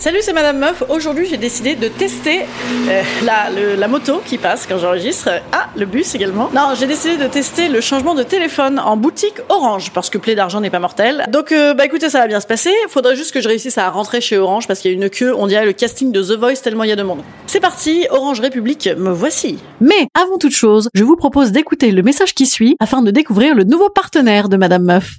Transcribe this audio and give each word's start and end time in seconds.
Salut, 0.00 0.20
c'est 0.22 0.32
Madame 0.32 0.56
Meuf. 0.56 0.82
Aujourd'hui, 0.88 1.26
j'ai 1.26 1.36
décidé 1.36 1.74
de 1.74 1.86
tester 1.88 2.40
euh, 2.88 3.02
la, 3.22 3.50
la 3.76 3.86
moto 3.86 4.22
qui 4.24 4.38
passe 4.38 4.66
quand 4.66 4.78
j'enregistre. 4.78 5.28
Ah, 5.52 5.68
le 5.76 5.84
bus 5.84 6.14
également. 6.14 6.48
Non, 6.54 6.68
j'ai 6.74 6.86
décidé 6.86 7.18
de 7.18 7.26
tester 7.26 7.68
le 7.68 7.82
changement 7.82 8.14
de 8.14 8.22
téléphone 8.22 8.78
en 8.78 8.96
boutique 8.96 9.34
Orange 9.50 9.90
parce 9.92 10.08
que 10.08 10.16
plaie 10.16 10.34
d'argent 10.34 10.62
n'est 10.62 10.70
pas 10.70 10.78
mortel. 10.78 11.26
Donc, 11.30 11.52
euh, 11.52 11.74
bah 11.74 11.84
écoutez, 11.84 12.08
ça 12.08 12.18
va 12.18 12.28
bien 12.28 12.40
se 12.40 12.46
passer. 12.46 12.70
Faudrait 12.88 13.14
juste 13.14 13.32
que 13.32 13.42
je 13.42 13.48
réussisse 13.48 13.76
à 13.76 13.90
rentrer 13.90 14.22
chez 14.22 14.38
Orange 14.38 14.66
parce 14.66 14.80
qu'il 14.80 14.90
y 14.90 14.94
a 14.94 14.96
une 14.96 15.10
queue. 15.10 15.34
On 15.36 15.46
dirait 15.46 15.66
le 15.66 15.74
casting 15.74 16.12
de 16.12 16.22
The 16.22 16.38
Voice 16.38 16.62
tellement 16.62 16.84
il 16.84 16.88
y 16.88 16.92
a 16.92 16.96
de 16.96 17.02
monde. 17.02 17.20
C'est 17.46 17.60
parti, 17.60 18.06
Orange 18.08 18.40
République, 18.40 18.88
me 18.96 19.10
voici. 19.10 19.58
Mais 19.82 20.08
avant 20.18 20.38
toute 20.38 20.54
chose, 20.54 20.88
je 20.94 21.04
vous 21.04 21.16
propose 21.16 21.52
d'écouter 21.52 21.92
le 21.92 22.00
message 22.00 22.32
qui 22.32 22.46
suit 22.46 22.74
afin 22.80 23.02
de 23.02 23.10
découvrir 23.10 23.54
le 23.54 23.64
nouveau 23.64 23.90
partenaire 23.90 24.48
de 24.48 24.56
Madame 24.56 24.84
Meuf. 24.84 25.18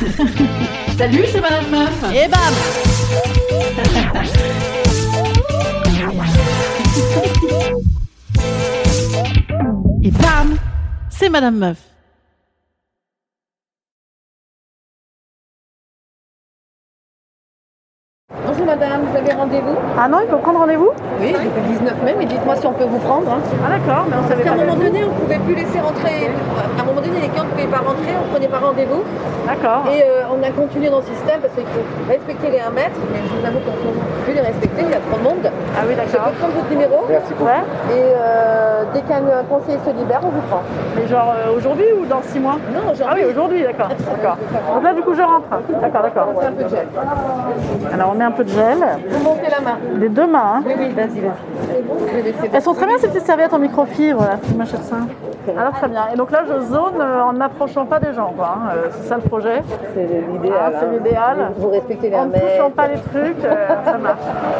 Salut, 0.96 1.26
c'est 1.30 1.42
Madame 1.42 1.70
Meuf. 1.70 2.04
Et 2.14 2.26
bam 2.26 2.54
Et 10.02 10.10
bam 10.10 10.56
C'est 11.10 11.28
Madame 11.28 11.58
Meuf. 11.58 11.76
Bonjour 18.46 18.64
madame, 18.64 19.04
vous 19.04 19.16
avez 19.16 19.32
rendez-vous? 19.34 19.89
Ah 20.02 20.08
non, 20.08 20.16
il 20.24 20.30
faut 20.30 20.38
prendre 20.38 20.60
rendez-vous 20.60 20.88
Oui, 21.20 21.28
depuis 21.32 21.44
le 21.60 21.76
19 21.76 22.02
mai, 22.02 22.14
mais 22.18 22.24
dites-moi 22.24 22.56
si 22.56 22.66
on 22.66 22.72
peut 22.72 22.84
vous 22.88 22.96
prendre. 23.04 23.30
hein. 23.32 23.40
Ah 23.60 23.68
d'accord, 23.68 24.06
mais 24.08 24.16
on 24.16 24.24
Parce 24.24 24.28
savait 24.30 24.42
qu'à 24.44 24.52
pas. 24.52 24.56
un 24.56 24.64
moment 24.64 24.76
donné, 24.80 25.04
on 25.04 25.12
ne 25.12 25.20
pouvait 25.20 25.38
plus 25.44 25.54
laisser 25.54 25.78
rentrer. 25.78 26.30
À 26.78 26.80
un 26.80 26.84
moment 26.86 27.02
donné, 27.04 27.20
les 27.20 27.28
clients 27.28 27.44
ne 27.44 27.50
pouvaient 27.50 27.68
pas 27.68 27.84
rentrer, 27.84 28.16
on 28.16 28.24
ne 28.24 28.32
prenait 28.32 28.48
pas 28.48 28.58
rendez-vous. 28.64 29.04
D'accord. 29.44 29.84
Et 29.92 30.00
euh, 30.00 30.24
on 30.32 30.40
a 30.40 30.48
continué 30.56 30.88
dans 30.88 31.04
le 31.04 31.08
système 31.10 31.40
parce 31.44 31.52
qu'il 31.52 31.68
faut 31.68 31.84
respecter 32.08 32.48
les 32.48 32.60
1 32.64 32.70
mètre. 32.72 32.96
Mais 33.12 33.20
je 33.20 33.28
vous 33.28 33.44
avoue 33.44 33.60
qu'on 33.60 33.76
ne 33.76 33.92
peut 33.92 34.24
plus 34.24 34.32
les 34.32 34.40
respecter, 34.40 34.80
il 34.88 34.90
y 34.90 34.96
a 34.96 35.04
trop 35.04 35.18
de 35.20 35.24
monde. 35.28 35.44
Ah 35.44 35.84
oui, 35.84 35.92
Je 36.00 36.16
peux 36.16 36.16
prendre 36.16 36.54
votre 36.56 36.70
numéro. 36.72 36.96
Ouais. 37.04 37.60
Et 37.92 38.00
euh, 38.16 38.84
dès 38.96 39.02
qu'un 39.04 39.20
euh, 39.28 39.44
conseiller 39.52 39.78
se 39.84 39.92
libère, 39.92 40.24
on 40.24 40.32
vous 40.32 40.44
prend. 40.48 40.64
Mais 40.96 41.04
genre 41.12 41.28
euh, 41.36 41.52
aujourd'hui 41.56 41.92
ou 42.00 42.06
dans 42.06 42.22
6 42.24 42.40
mois 42.40 42.56
Non, 42.72 42.88
Ah 43.04 43.12
oui, 43.16 43.24
aujourd'hui, 43.28 43.62
d'accord. 43.68 43.88
D'accord. 43.92 44.36
Donc 44.74 44.82
là, 44.82 44.94
du 44.96 45.02
coup, 45.04 45.12
je 45.12 45.20
rentre. 45.20 45.44
D'accord, 45.76 46.02
d'accord. 46.08 46.28
C'est 46.40 46.46
un 46.48 46.52
peu 46.56 46.64
de 46.64 46.68
gel. 46.72 46.88
Alors, 47.92 48.10
on 48.12 48.16
met 48.16 48.24
un 48.24 48.30
peu 48.32 48.44
de 48.44 48.48
gel. 48.48 48.78
Vous 49.10 49.24
montez 49.24 49.50
la 49.50 49.60
main. 49.60 49.76
Les 49.98 50.08
deux 50.08 50.26
mains, 50.26 50.56
hein. 50.56 50.62
Elles 52.52 52.62
sont 52.62 52.74
très 52.74 52.86
bien 52.86 52.98
ces 52.98 53.08
petites 53.08 53.26
serviettes 53.26 53.52
en 53.52 53.58
microfibre, 53.58 54.20
là, 54.22 54.38
si 54.42 54.52
je 54.52 54.56
m'achète 54.58 54.82
ça. 54.84 54.96
Alors 55.58 55.72
très 55.72 55.88
bien. 55.88 56.02
Et 56.12 56.16
donc 56.16 56.30
là, 56.30 56.42
je 56.46 56.60
zone 56.72 57.00
euh, 57.00 57.22
en 57.22 57.32
n'approchant 57.32 57.86
pas 57.86 57.98
des 57.98 58.12
gens, 58.12 58.32
quoi. 58.36 58.56
hein. 58.56 58.68
Euh, 58.76 58.88
c'est 58.92 59.08
ça 59.08 59.16
le 59.16 59.22
projet. 59.22 59.62
C'est 59.94 60.06
l'idéal. 60.32 60.54
Ah, 60.62 60.70
c'est 60.78 60.86
hein. 60.86 60.90
l'idéal. 60.92 61.36
Vous 61.56 61.70
respectez 61.70 62.10
les 62.10 62.16
En 62.16 62.22
1 62.22 62.26
ne 62.26 62.32
touchant 62.32 62.64
mètre. 62.64 62.74
pas 62.76 62.88
les 62.88 63.00
trucs, 63.00 63.44
euh, 63.44 63.66
ça 63.84 63.98
marche. 63.98 64.18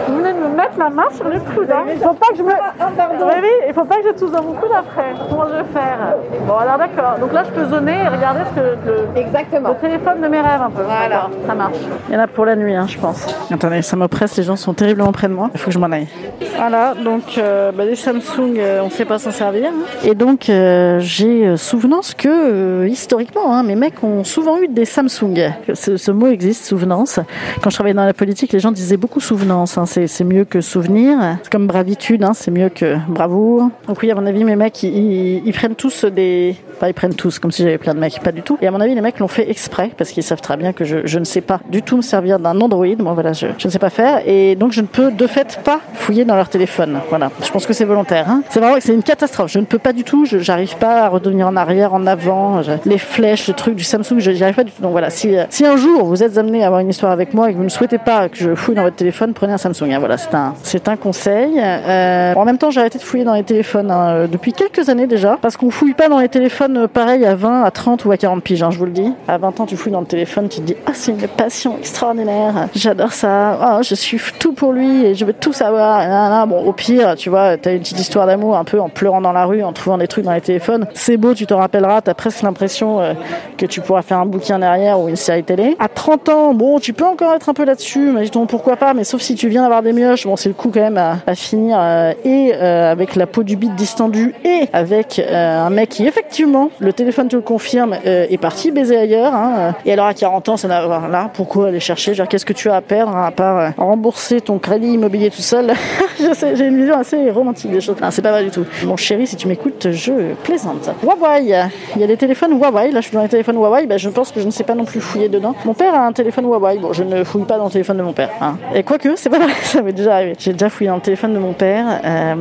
Vous 0.08 0.16
venez 0.16 0.32
de 0.32 0.38
me 0.38 0.48
mettre 0.56 0.78
la 0.78 0.90
main 0.90 1.04
sur 1.12 1.28
le 1.28 1.38
coude. 1.40 1.70
Hein. 1.70 1.84
Il 1.92 1.98
faut 1.98 2.14
pas 2.14 2.26
que 2.30 2.36
je 2.38 2.42
me. 2.42 2.48
Oui, 2.50 3.34
oui, 3.42 3.48
il 3.68 3.74
faut 3.74 3.84
pas 3.84 3.96
que 3.96 4.08
je 4.08 4.18
touche 4.18 4.30
dans 4.32 4.42
mon 4.42 4.54
coude 4.54 4.70
après. 4.76 5.12
Comment 5.28 5.44
je 5.48 5.54
vais 5.56 5.64
faire? 5.72 5.98
Bon, 6.46 6.56
alors 6.56 6.78
d'accord. 6.78 7.16
Donc 7.20 7.32
là, 7.32 7.42
je 7.44 7.50
peux 7.50 7.64
zoner 7.66 8.02
et 8.04 8.08
regarder 8.08 8.40
ce 8.50 8.60
que 8.60 8.66
le, 8.86 9.20
Exactement. 9.20 9.68
le 9.68 9.74
téléphone 9.76 10.20
de 10.22 10.28
mes 10.28 10.40
rêves 10.40 10.62
un 10.62 10.70
peu. 10.70 10.82
Voilà. 10.82 11.08
D'accord, 11.08 11.30
Ça 11.46 11.54
marche. 11.54 11.76
Il 12.08 12.14
y 12.14 12.16
en 12.16 12.20
a 12.20 12.26
pour 12.26 12.46
la 12.46 12.56
nuit, 12.56 12.74
hein, 12.74 12.86
je 12.88 12.98
pense. 12.98 13.26
Attendez, 13.52 13.82
ça 13.82 13.96
m'oppresse, 13.96 14.36
les 14.36 14.42
gens 14.44 14.56
sont 14.56 14.72
terriblement 14.72 15.12
près 15.12 15.28
de 15.28 15.34
moi. 15.34 15.50
Il 15.54 15.60
faut 15.60 15.66
que 15.66 15.74
je 15.74 15.78
m'en 15.78 15.90
aille. 15.92 16.08
Voilà, 16.56 16.89
donc 16.94 17.38
euh, 17.38 17.72
bah, 17.72 17.84
Samsung, 17.94 18.54
euh, 18.58 18.80
on 18.82 18.86
ne 18.86 18.90
sait 18.90 19.04
pas 19.04 19.18
s'en 19.18 19.30
servir. 19.30 19.68
hein. 19.68 19.84
Et 20.04 20.14
donc, 20.14 20.48
euh, 20.48 20.98
j'ai 21.00 21.46
euh, 21.46 21.56
souvenance 21.56 22.14
que, 22.14 22.86
historiquement, 22.86 23.54
hein, 23.54 23.62
mes 23.62 23.76
mecs 23.76 24.02
ont 24.02 24.24
souvent 24.24 24.58
eu 24.60 24.68
des 24.68 24.84
Samsung. 24.84 25.52
Ce, 25.74 26.10
mot 26.10 26.28
existe, 26.28 26.64
souvenance. 26.64 27.20
Quand 27.62 27.70
je 27.70 27.76
travaillais 27.76 27.94
dans 27.94 28.06
la 28.06 28.14
politique, 28.14 28.52
les 28.52 28.60
gens 28.60 28.72
disaient 28.72 28.96
beaucoup 28.96 29.20
souvenance. 29.20 29.78
hein. 29.78 29.84
C'est 29.86 30.24
mieux 30.24 30.44
que 30.44 30.60
souvenir. 30.60 31.18
C'est 31.42 31.52
comme 31.52 31.66
bravitude, 31.66 32.24
c'est 32.34 32.50
mieux 32.50 32.68
que 32.68 32.96
bravoure. 33.08 33.68
Donc 33.86 33.98
oui, 34.02 34.10
à 34.10 34.14
mon 34.14 34.26
avis, 34.26 34.44
mes 34.44 34.56
mecs, 34.56 34.82
ils, 34.82 35.52
prennent 35.52 35.74
tous 35.74 36.04
des... 36.04 36.56
Enfin, 36.76 36.88
ils 36.88 36.94
prennent 36.94 37.14
tous, 37.14 37.38
comme 37.38 37.52
si 37.52 37.62
j'avais 37.62 37.78
plein 37.78 37.94
de 37.94 38.00
mecs. 38.00 38.20
Pas 38.22 38.32
du 38.32 38.42
tout. 38.42 38.56
Et 38.62 38.66
à 38.66 38.70
mon 38.70 38.80
avis, 38.80 38.94
les 38.94 39.00
mecs 39.00 39.18
l'ont 39.18 39.28
fait 39.28 39.50
exprès, 39.50 39.90
parce 39.96 40.10
qu'ils 40.10 40.22
savent 40.22 40.40
très 40.40 40.56
bien 40.56 40.72
que 40.72 40.84
je, 40.84 40.98
je 41.04 41.18
ne 41.18 41.24
sais 41.24 41.42
pas 41.42 41.60
du 41.70 41.82
tout 41.82 41.96
me 41.96 42.02
servir 42.02 42.38
d'un 42.38 42.58
Android. 42.60 42.86
Moi, 42.98 43.12
voilà, 43.14 43.32
je, 43.32 43.48
je 43.58 43.66
ne 43.68 43.72
sais 43.72 43.78
pas 43.78 43.90
faire. 43.90 44.22
Et 44.26 44.54
donc, 44.56 44.72
je 44.72 44.80
ne 44.80 44.86
peux 44.86 45.10
de 45.10 45.26
fait 45.26 45.60
pas 45.64 45.80
fouiller 45.94 46.24
dans 46.24 46.36
leur 46.36 46.48
téléphone. 46.48 46.79
Voilà. 47.08 47.30
Je 47.42 47.50
pense 47.50 47.66
que 47.66 47.72
c'est 47.72 47.84
volontaire. 47.84 48.26
Hein. 48.28 48.42
C'est 48.48 48.60
vraiment 48.60 48.76
c'est 48.80 48.92
une 48.94 49.02
catastrophe. 49.02 49.50
Je 49.50 49.58
ne 49.58 49.64
peux 49.64 49.78
pas 49.78 49.92
du 49.92 50.04
tout. 50.04 50.24
J'arrive 50.24 50.76
pas 50.76 51.02
à 51.04 51.08
redevenir 51.08 51.46
en 51.46 51.56
arrière, 51.56 51.94
en 51.94 52.06
avant. 52.06 52.60
Les 52.84 52.98
flèches, 52.98 53.48
le 53.48 53.54
truc 53.54 53.74
du 53.74 53.84
Samsung, 53.84 54.18
je 54.18 54.30
n'y 54.30 54.42
arrive 54.42 54.54
pas 54.54 54.64
du 54.64 54.72
tout. 54.72 54.82
Donc 54.82 54.92
voilà. 54.92 55.10
Si, 55.10 55.36
euh, 55.36 55.44
si 55.50 55.66
un 55.66 55.76
jour 55.76 56.04
vous 56.04 56.22
êtes 56.22 56.38
amené 56.38 56.62
à 56.62 56.66
avoir 56.66 56.80
une 56.80 56.88
histoire 56.90 57.12
avec 57.12 57.34
moi 57.34 57.50
et 57.50 57.52
que 57.52 57.58
vous 57.58 57.64
ne 57.64 57.68
souhaitez 57.68 57.98
pas 57.98 58.28
que 58.28 58.36
je 58.36 58.54
fouille 58.54 58.74
dans 58.74 58.82
votre 58.82 58.96
téléphone, 58.96 59.32
prenez 59.34 59.52
un 59.52 59.58
Samsung. 59.58 59.92
hein. 59.92 59.98
Voilà, 59.98 60.16
c'est 60.16 60.34
un, 60.34 60.54
c'est 60.62 60.88
un 60.88 60.96
conseil. 60.96 61.60
Euh, 61.60 62.34
en 62.34 62.44
même 62.44 62.58
temps, 62.58 62.70
j'ai 62.70 62.80
arrêté 62.80 62.98
de 62.98 63.02
fouiller 63.02 63.24
dans 63.24 63.34
les 63.34 63.42
téléphones 63.44 63.90
hein, 63.90 64.08
euh, 64.10 64.26
depuis 64.26 64.52
quelques 64.52 64.88
années 64.88 65.06
déjà, 65.06 65.38
parce 65.40 65.56
qu'on 65.56 65.70
fouille 65.70 65.94
pas 65.94 66.08
dans 66.08 66.18
les 66.18 66.28
téléphones 66.28 66.86
pareil 66.88 67.24
à 67.26 67.34
20, 67.34 67.62
à 67.64 67.70
30 67.70 68.04
ou 68.04 68.12
à 68.12 68.16
40 68.16 68.42
piges. 68.42 68.62
hein, 68.62 68.70
je 68.70 68.78
vous 68.78 68.84
le 68.86 68.90
dis. 68.92 69.12
À 69.28 69.38
20 69.38 69.60
ans, 69.60 69.66
tu 69.66 69.76
fouilles 69.76 69.92
dans 69.92 70.00
le 70.00 70.06
téléphone, 70.06 70.48
tu 70.48 70.58
te 70.60 70.62
dis 70.66 70.76
ah 70.86 70.90
c'est 70.94 71.12
une 71.12 71.28
passion 71.28 71.76
extraordinaire. 71.78 72.68
J'adore 72.74 73.12
ça. 73.12 73.58
Ah, 73.60 73.80
je 73.82 73.94
suis 73.94 74.18
tout 74.38 74.52
pour 74.52 74.72
lui 74.72 75.06
et 75.06 75.14
je 75.14 75.24
veux 75.24 75.32
tout 75.32 75.52
savoir. 75.52 76.06
Nan. 76.08 76.48
Bon, 76.48 76.62
au 76.70 76.72
pire, 76.72 77.16
tu 77.16 77.30
vois, 77.30 77.56
t'as 77.56 77.72
une 77.72 77.80
petite 77.80 77.98
histoire 77.98 78.28
d'amour 78.28 78.56
un 78.56 78.62
peu 78.62 78.80
en 78.80 78.88
pleurant 78.88 79.20
dans 79.20 79.32
la 79.32 79.44
rue, 79.44 79.64
en 79.64 79.72
trouvant 79.72 79.98
des 79.98 80.06
trucs 80.06 80.24
dans 80.24 80.32
les 80.32 80.40
téléphones. 80.40 80.86
C'est 80.94 81.16
beau, 81.16 81.34
tu 81.34 81.44
t'en 81.44 81.58
rappelleras. 81.58 82.00
T'as 82.00 82.14
presque 82.14 82.42
l'impression 82.42 83.00
euh, 83.00 83.14
que 83.58 83.66
tu 83.66 83.80
pourras 83.80 84.02
faire 84.02 84.18
un 84.18 84.26
bouquin 84.26 84.60
derrière 84.60 85.00
ou 85.00 85.08
une 85.08 85.16
série 85.16 85.42
télé. 85.42 85.76
À 85.80 85.88
30 85.88 86.28
ans, 86.28 86.54
bon, 86.54 86.78
tu 86.78 86.92
peux 86.92 87.04
encore 87.04 87.34
être 87.34 87.48
un 87.48 87.54
peu 87.54 87.64
là-dessus, 87.64 88.12
mais 88.12 88.22
dis-donc 88.22 88.48
pourquoi 88.48 88.76
pas. 88.76 88.94
Mais 88.94 89.02
sauf 89.02 89.20
si 89.20 89.34
tu 89.34 89.48
viens 89.48 89.62
d'avoir 89.62 89.82
des 89.82 89.92
mioches, 89.92 90.26
bon, 90.26 90.36
c'est 90.36 90.48
le 90.48 90.54
coup 90.54 90.70
quand 90.72 90.80
même 90.80 90.96
à, 90.98 91.34
finir 91.34 91.76
euh, 91.80 92.12
et 92.24 92.52
euh, 92.54 92.92
avec 92.92 93.16
la 93.16 93.26
peau 93.26 93.42
du 93.42 93.56
bite 93.56 93.74
distendue 93.74 94.32
et 94.44 94.68
avec 94.72 95.18
un 95.18 95.70
mec 95.70 95.88
qui 95.88 96.06
effectivement, 96.06 96.70
le 96.78 96.92
téléphone 96.92 97.26
te 97.26 97.34
le 97.34 97.42
confirme, 97.42 97.96
est 98.04 98.40
parti 98.40 98.70
baiser 98.70 98.96
ailleurs. 98.96 99.34
hein. 99.34 99.74
Et 99.84 99.92
alors 99.92 100.06
à 100.06 100.14
40 100.14 100.48
ans, 100.50 100.56
ça 100.56 100.68
n'a 100.68 100.86
là, 100.86 101.30
pourquoi 101.34 101.68
aller 101.68 101.80
chercher? 101.80 102.12
Qu'est-ce 102.28 102.46
que 102.46 102.52
tu 102.52 102.70
as 102.70 102.76
à 102.76 102.80
perdre 102.80 103.16
hein, 103.16 103.24
à 103.26 103.30
part 103.32 103.72
rembourser 103.76 104.40
ton 104.40 104.58
crédit 104.58 104.92
immobilier 104.92 105.30
tout 105.30 105.42
seul? 105.42 105.72
j'ai 106.60 106.66
une 106.68 106.76
vision 106.78 106.98
assez 106.98 107.30
romantique 107.30 107.70
des 107.70 107.80
choses. 107.80 107.96
Non, 108.00 108.10
c'est 108.10 108.22
pas 108.22 108.32
vrai 108.32 108.44
du 108.44 108.50
tout. 108.50 108.64
Mon 108.84 108.96
chéri, 108.96 109.26
si 109.26 109.36
tu 109.36 109.48
m'écoutes, 109.48 109.88
je 109.90 110.34
plaisante. 110.44 110.90
Huawei, 111.02 111.54
il 111.96 112.00
y 112.00 112.04
a 112.04 112.06
des 112.06 112.16
téléphones 112.16 112.52
Huawei. 112.58 112.90
Là, 112.90 113.00
je 113.00 113.06
suis 113.06 113.14
dans 113.16 113.22
les 113.22 113.28
téléphones 113.28 113.56
Huawei. 113.56 113.86
Ben, 113.86 113.98
je 113.98 114.08
pense 114.10 114.30
que 114.30 114.40
je 114.40 114.46
ne 114.46 114.50
sais 114.50 114.64
pas 114.64 114.74
non 114.74 114.84
plus 114.84 115.00
fouiller 115.00 115.28
dedans. 115.28 115.54
Mon 115.64 115.74
père 115.74 115.94
a 115.94 116.06
un 116.06 116.12
téléphone 116.12 116.44
Huawei. 116.46 116.78
Bon, 116.78 116.92
je 116.92 117.02
ne 117.02 117.24
fouille 117.24 117.44
pas 117.44 117.56
dans 117.58 117.64
le 117.64 117.70
téléphone 117.70 117.96
de 117.96 118.02
mon 118.02 118.12
père. 118.12 118.30
hein. 118.40 118.56
Et 118.74 118.82
quoique, 118.82 119.08
c'est 119.16 119.30
pas 119.30 119.38
vrai, 119.38 119.52
ça 119.62 119.80
m'est 119.82 119.92
déjà 119.92 120.16
arrivé. 120.16 120.34
J'ai 120.38 120.52
déjà 120.52 120.68
fouillé 120.68 120.88
dans 120.90 120.96
le 120.96 121.00
téléphone 121.02 121.32
de 121.34 121.38
mon 121.38 121.52
père. 121.54 121.86
euh, 122.04 122.34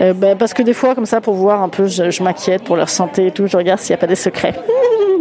euh, 0.00 0.12
ben, 0.14 0.36
parce 0.36 0.52
que 0.54 0.62
des 0.62 0.74
fois, 0.74 0.94
comme 0.94 1.06
ça, 1.06 1.20
pour 1.20 1.34
voir 1.34 1.62
un 1.62 1.68
peu, 1.68 1.86
je, 1.86 2.10
je 2.10 2.22
m'inquiète 2.22 2.64
pour 2.64 2.76
leur 2.76 2.88
santé 2.90 3.26
et 3.26 3.30
tout. 3.30 3.46
Je 3.46 3.56
regarde 3.56 3.80
s'il 3.80 3.92
n'y 3.94 3.98
a 3.98 4.00
pas 4.00 4.06
des 4.06 4.14
secrets. 4.16 4.54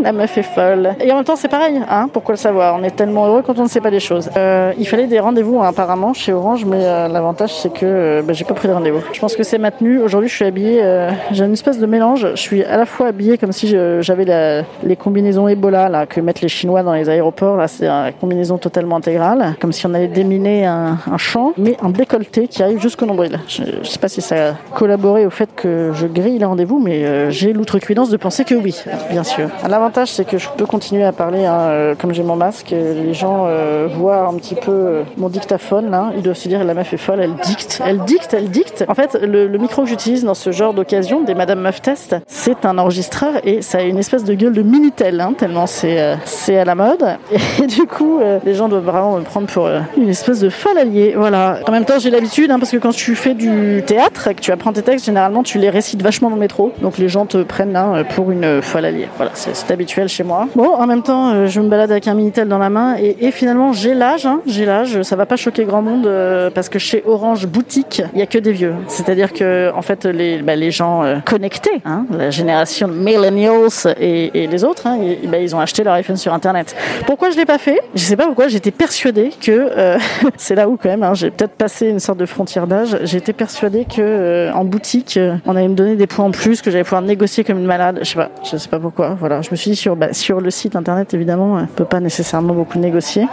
La 0.04 0.12
meuf 0.12 0.38
est 0.38 0.44
folle. 0.44 0.96
Et 1.00 1.12
en 1.12 1.16
même 1.16 1.24
temps, 1.26 1.36
c'est 1.36 1.48
pareil, 1.48 1.80
hein, 1.90 2.10
pourquoi 2.12 2.34
le 2.34 2.38
savoir? 2.38 2.76
On 2.76 2.84
est 2.84 2.96
tellement 2.96 3.28
heureux 3.28 3.44
quand 3.46 3.60
on 3.60 3.64
ne 3.64 3.68
sait 3.68 3.82
pas 3.82 3.92
des 3.92 4.00
choses. 4.00 4.30
Euh, 4.36 4.74
il 4.78 4.88
fallait 4.88 5.08
des 5.08 5.20
rendez-vous 5.20 5.60
hein, 5.60 5.68
apparemment 5.68 6.14
chez 6.14 6.34
Orange, 6.34 6.66
mais 6.66 6.80
euh, 6.82 7.08
l'avantage 7.08 7.54
c'est 7.54 7.72
que 7.72 7.86
euh, 7.86 8.22
bah, 8.24 8.34
j'ai 8.34 8.46
pas 8.46 8.54
pris 8.54 8.68
de 8.68 8.74
rendez-vous. 8.74 9.02
Je 9.14 9.20
pense 9.20 9.36
que 9.36 9.44
c'est 9.44 9.58
maintenu. 9.58 10.00
Aujourd'hui, 10.00 10.30
je 10.30 10.36
suis 10.36 10.46
habillée, 10.46 10.80
euh, 10.82 11.12
j'ai 11.32 11.46
une 11.46 11.54
espèce 11.54 11.78
de 11.78 11.86
mélange. 11.86 12.28
Je 12.32 12.40
suis 12.40 12.64
à 12.64 12.78
la 12.78 12.86
fois 12.86 13.08
habillée 13.08 13.38
comme 13.38 13.52
si 13.52 13.76
j'avais 14.00 14.66
les 14.84 14.96
combinaisons 14.96 15.48
Ebola 15.48 15.90
là 15.90 16.06
que 16.06 16.20
mettent 16.20 16.42
les 16.42 16.48
Chinois 16.48 16.84
dans 16.84 16.94
les 16.94 17.10
aéroports. 17.10 17.58
Là, 17.58 17.68
c'est 17.68 17.88
une 17.88 18.14
combinaison 18.20 18.58
totalement 18.58 18.98
intégrale, 18.98 19.56
comme 19.60 19.72
si 19.72 19.86
on 19.86 19.94
allait 19.94 20.08
déminer 20.08 20.66
un, 20.66 20.98
champ, 21.18 21.54
mais 21.58 21.78
un 21.82 21.90
décolleté 21.90 22.48
qui 22.48 22.64
arrive 22.64 22.82
jusqu'au 22.82 23.06
nombril. 23.06 23.40
Je, 23.48 23.64
je 23.84 23.88
sais 23.88 24.00
pas 24.00 24.08
si 24.08 24.22
ça 24.22 24.50
a 24.50 24.54
collaboré 24.76 25.26
au 25.26 25.30
fait 25.30 25.50
que 25.56 25.92
je 25.94 26.08
grille 26.08 26.40
les 26.40 26.46
rendez-vous, 26.46 26.80
mais 26.80 27.32
j'ai 27.32 27.54
l'outrecuidance 27.54 28.10
de 28.10 28.18
penser 28.18 28.44
que 28.44 28.56
oui, 28.56 28.84
bien 29.10 29.24
sûr. 29.24 29.50
L'avantage, 29.92 30.14
c'est 30.14 30.24
que 30.24 30.38
je 30.38 30.48
peux 30.56 30.66
continuer 30.66 31.04
à 31.04 31.12
parler 31.12 31.46
hein, 31.46 31.60
euh, 31.60 31.96
comme 31.96 32.14
j'ai 32.14 32.24
mon 32.24 32.38
masque. 32.38 32.70
Les 32.72 33.14
gens 33.14 33.44
euh, 33.48 33.90
voient 33.92 34.26
un 34.26 34.36
petit 34.36 34.56
peu 34.56 34.72
euh, 34.72 35.04
mon 35.18 35.28
dictaphone. 35.28 35.92
Là. 35.92 36.14
Ils 36.16 36.22
doivent 36.22 36.38
se 36.38 36.48
dire 36.48 36.64
la 36.64 36.74
meuf 36.74 36.94
est 36.94 36.98
folle, 36.98 37.20
elle 37.20 37.36
dicte, 37.44 37.82
elle 37.86 38.00
dicte, 38.06 38.34
elle 38.34 38.50
dicte. 38.50 38.86
En 38.88 38.96
fait, 38.96 39.20
le, 39.22 39.50
micro 39.58 39.82
que 39.82 39.90
j'utilise 39.90 40.24
dans 40.24 40.34
ce 40.34 40.54
genre 40.54 40.74
d'occasion, 40.74 41.24
des 41.24 41.36
Madame 41.36 41.60
Meuf 41.60 41.82
Test, 41.82 42.16
c'est 42.26 42.66
un 42.66 42.78
enregistreur 42.78 43.46
et 43.46 43.62
ça 43.62 43.80
a 43.80 43.82
une 43.82 43.98
espèce 43.98 44.24
de 44.24 44.34
gueule 44.34 44.54
de 44.54 44.62
Minitel, 44.62 45.20
hein, 45.20 45.34
tellement 45.38 45.68
c'est 45.68 46.00
euh, 46.00 46.16
à 46.62 46.66
la 46.66 46.76
mode. 46.76 47.06
Et 47.62 47.68
du 47.68 47.86
coup, 47.86 48.20
euh, 48.20 48.40
les 48.46 48.56
gens 48.56 48.70
doivent 48.70 48.86
vraiment 48.86 49.18
me 49.18 49.24
prendre 49.24 49.48
pour 49.48 49.68
euh, 49.68 49.80
une 49.98 50.10
espèce 50.10 50.40
de 50.40 50.50
folle 50.50 50.78
alliée. 50.78 51.14
Voilà. 51.18 51.60
En 51.68 51.72
même 51.72 51.86
temps, 51.86 52.00
j'ai 52.00 52.10
l'habitude, 52.10 52.52
hein, 52.52 52.60
parce 52.60 52.72
que 52.72 52.78
quand 52.78 52.92
tu 52.92 53.16
fais 53.16 53.34
du 53.34 53.84
théâtre 53.86 54.30
et 54.30 54.36
que 54.36 54.42
tu 54.42 54.52
apprends 54.52 54.74
tes 54.74 54.82
textes, 54.82 55.06
généralement, 55.06 55.44
tu 55.44 55.60
les 55.60 55.70
récites 55.70 56.02
vachement 56.02 56.30
dans 56.30 56.36
le 56.36 56.42
métro. 56.42 56.72
Donc 56.82 56.98
les 56.98 57.10
gens 57.10 57.26
te 57.26 57.44
prennent 57.44 57.76
hein, 57.76 58.04
pour 58.16 58.32
une 58.32 58.44
euh, 58.44 58.62
folle 58.62 58.86
alliée. 58.86 59.08
Voilà, 59.18 59.32
c'est 59.34 59.56
c'est 59.56 59.68
chez 59.88 60.24
moi. 60.24 60.48
Bon, 60.56 60.74
en 60.74 60.88
même 60.88 61.04
temps, 61.04 61.32
euh, 61.32 61.48
je 61.48 61.60
me 61.60 61.68
balade 61.68 61.92
avec 61.92 62.08
un 62.08 62.14
Minitel 62.14 62.48
dans 62.48 62.58
la 62.58 62.70
main 62.70 62.96
et, 62.98 63.32
finalement, 63.32 63.74
j'ai 63.74 63.94
l'âge. 63.94 64.26
Hein, 64.26 64.42
j'ai 64.46 64.66
l'âge. 64.66 65.02
Ça 65.04 65.16
va 65.16 65.26
pas 65.26 65.36
choquer 65.36 65.66
grand 65.66 65.82
monde 65.82 66.08
euh, 66.08 66.50
parce 66.50 66.70
que 66.70 66.80
chez 66.80 67.04
Orange 67.06 67.48
Boutique, 67.48 68.02
il 68.14 68.20
y 68.20 68.22
a 68.22 68.26
que 68.26 68.38
des 68.38 68.52
vieux. 68.52 68.74
C'est-à-dire 68.88 69.34
que, 69.34 69.72
en 69.74 69.82
fait, 69.82 70.06
les, 70.06 70.42
bah, 70.42 70.54
gens 70.70 71.04
euh, 71.04 71.18
connectés, 71.26 71.82
hein, 71.86 72.06
la 72.12 72.30
génération 72.30 72.88
millennials 72.88 73.96
et, 74.00 74.48
les 74.48 74.64
autres, 74.64 74.88
hein, 74.88 75.00
bah, 75.28 75.40
ils 75.40 75.56
ont 75.56 75.60
acheté 75.60 75.84
leur 75.84 75.94
iPhone 75.94 76.18
sur 76.18 76.34
Internet. 76.34 76.76
Pourquoi 77.06 77.30
je 77.30 77.38
l'ai 77.38 77.46
pas 77.46 77.58
fait? 77.58 77.82
Je 77.96 78.02
sais 78.02 78.16
pas 78.16 78.26
pourquoi. 78.26 78.48
J'étais 78.48 78.72
persuadée 78.72 79.32
que 79.42 79.70
c'est 80.38 80.56
là 80.56 80.68
où 80.70 80.78
quand 80.78 80.90
même. 80.90 81.04
Hein, 81.04 81.14
j'ai 81.14 81.32
peut-être 81.32 81.56
passé 81.56 81.88
une 81.88 82.00
sorte 82.00 82.20
de 82.20 82.26
frontière 82.26 82.68
d'âge. 82.68 82.98
J'étais 83.04 83.34
persuadée 83.34 83.86
que 83.86 84.52
en 84.54 84.66
boutique, 84.66 85.20
on 85.46 85.56
allait 85.56 85.68
me 85.68 85.76
donner 85.76 85.96
des 85.96 86.08
points 86.08 86.26
en 86.26 86.32
plus, 86.32 86.62
que 86.62 86.72
j'allais 86.72 86.84
pouvoir 86.84 87.02
négocier 87.02 87.44
comme 87.44 87.60
une 87.60 87.66
malade. 87.66 88.00
Je 88.02 88.10
sais 88.10 88.16
pas. 88.16 88.30
Je 88.44 88.58
sais 88.58 88.70
pas 88.70 88.80
pourquoi. 88.80 89.16
Voilà. 89.20 89.42
Je 89.42 89.50
me 89.52 89.56
suis 89.56 89.71
sur 89.76 89.96
bah, 89.96 90.14
sur 90.14 90.42
le 90.42 90.52
site 90.52 90.76
internet 90.76 91.14
évidemment, 91.14 91.56
on 91.56 91.66
peut 91.66 91.86
pas 91.86 92.00
nécessairement 92.00 92.54
beaucoup 92.54 92.80
négocier. 92.80 93.28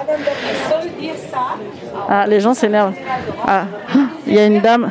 Ah, 2.08 2.26
les 2.26 2.40
gens 2.40 2.54
s'énervent. 2.54 2.94
Ah, 3.46 3.66
il 4.26 4.34
y 4.34 4.38
a 4.38 4.46
une 4.46 4.60
dame. 4.60 4.90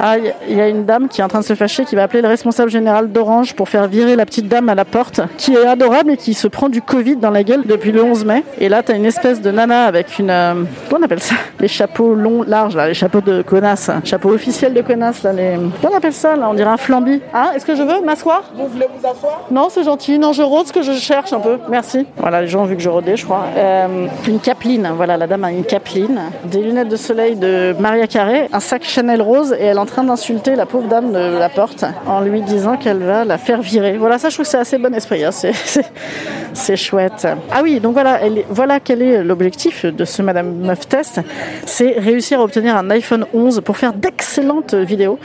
Ah, 0.00 0.16
il 0.48 0.56
y 0.56 0.60
a- 0.60 0.68
une 0.68 0.84
dame 0.84 1.08
qui 1.08 1.20
est 1.20 1.24
en 1.24 1.28
train 1.28 1.40
de 1.40 1.44
se 1.44 1.54
fâcher, 1.54 1.84
qui 1.84 1.94
va 1.94 2.04
appeler 2.04 2.22
le 2.22 2.28
responsable 2.28 2.70
général 2.70 3.10
d'Orange 3.12 3.54
pour 3.54 3.68
faire 3.68 3.86
virer 3.86 4.16
la 4.16 4.24
petite 4.26 4.48
dame 4.48 4.68
à 4.68 4.74
la 4.74 4.84
porte, 4.84 5.20
qui 5.36 5.54
est 5.54 5.66
adorable 5.66 6.12
et 6.12 6.16
qui 6.16 6.34
se 6.34 6.48
prend 6.48 6.68
du 6.68 6.80
Covid 6.82 7.16
dans 7.16 7.30
la 7.30 7.42
gueule 7.44 7.62
depuis 7.66 7.92
le 7.92 8.02
11 8.02 8.24
mai. 8.24 8.42
Et 8.58 8.68
là, 8.68 8.82
t'as 8.82 8.96
une 8.96 9.04
espèce 9.06 9.40
de 9.40 9.50
nana 9.50 9.84
avec 9.84 10.18
une... 10.18 10.30
euh, 10.30 10.54
comment 10.88 11.00
on 11.02 11.04
appelle 11.04 11.20
ça? 11.20 11.34
Les 11.60 11.68
chapeaux 11.68 12.14
longs, 12.14 12.42
larges, 12.46 12.76
là, 12.76 12.88
les 12.88 12.94
chapeaux 12.94 13.20
de 13.20 13.42
connasse. 13.42 13.90
Chapeau 14.04 14.30
officiel 14.30 14.72
de 14.74 14.80
connasse, 14.82 15.22
là, 15.22 15.32
les... 15.32 15.54
Comment 15.80 15.94
on 15.94 15.96
appelle 15.96 16.12
ça, 16.12 16.34
là? 16.36 16.48
On 16.50 16.54
dirait 16.54 16.70
un 16.70 16.76
flambi. 16.76 17.20
Ah, 17.32 17.52
est-ce 17.54 17.64
que 17.66 17.74
je 17.74 17.82
veux 17.82 18.00
m'asseoir? 18.04 18.42
Vous 18.56 18.66
voulez 18.68 18.86
vous 18.98 19.06
asseoir? 19.06 19.42
Non, 19.50 19.68
c'est 19.70 19.84
gentil. 19.84 20.18
Non, 20.18 20.32
je 20.32 20.42
rôde 20.42 20.66
ce 20.66 20.72
que 20.72 20.82
je 20.82 20.92
cherche 20.92 21.32
un 21.32 21.40
peu. 21.40 21.58
Merci. 21.68 22.06
Voilà, 22.16 22.40
les 22.42 22.48
gens 22.48 22.62
ont 22.62 22.66
vu 22.66 22.76
que 22.76 22.82
je 22.82 22.88
rôdais, 22.88 23.16
je 23.16 23.24
crois. 23.24 23.44
Euh, 23.56 24.06
une 24.26 24.40
capeline. 24.40 24.88
Voilà, 24.96 25.16
la 25.16 25.26
dame 25.26 25.44
a 25.44 25.50
une 25.52 25.64
capeline. 25.64 26.20
Des 26.44 26.62
lunettes 26.62 26.88
de 26.88 26.96
soleil 26.96 27.36
de 27.36 27.74
Maria 27.78 28.06
Carré. 28.06 28.48
Un 28.52 28.60
sac 28.60 28.82
Chanel 28.84 29.22
rose. 29.22 29.54
Et 29.58 29.63
elle 29.64 29.76
est 29.76 29.80
en 29.80 29.86
train 29.86 30.04
d'insulter 30.04 30.54
la 30.56 30.66
pauvre 30.66 30.88
dame 30.88 31.12
de 31.12 31.38
la 31.38 31.48
porte 31.48 31.84
en 32.06 32.20
lui 32.20 32.42
disant 32.42 32.76
qu'elle 32.76 32.98
va 33.02 33.24
la 33.24 33.38
faire 33.38 33.60
virer. 33.62 33.96
Voilà, 33.96 34.18
ça, 34.18 34.28
je 34.28 34.34
trouve 34.34 34.44
que 34.46 34.50
c'est 34.50 34.58
assez 34.58 34.78
bon 34.78 34.94
esprit. 34.94 35.24
hein. 35.24 35.30
C'est, 35.32 36.76
chouette. 36.76 37.26
Ah 37.52 37.60
oui, 37.62 37.80
donc 37.80 37.94
voilà, 37.94 38.20
voilà 38.48 38.80
quel 38.80 39.02
est 39.02 39.22
l'objectif 39.24 39.84
de 39.86 40.04
ce 40.04 40.22
Madame 40.22 40.54
Meuf 40.56 40.88
Test. 40.88 41.20
C'est 41.66 41.94
réussir 41.98 42.40
à 42.40 42.44
obtenir 42.44 42.76
un 42.76 42.90
iPhone 42.90 43.26
11 43.34 43.60
pour 43.64 43.76
faire 43.76 43.92
d'excellentes 43.92 44.74
vidéos 44.74 45.18